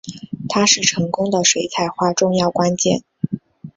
[0.49, 3.03] 它是成功的水彩画重要关键。